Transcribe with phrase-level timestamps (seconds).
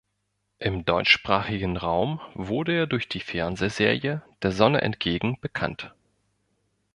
[0.57, 5.93] Im deutschsprachigen Raum wurde er durch die Fernsehserie Der Sonne entgegen bekannt.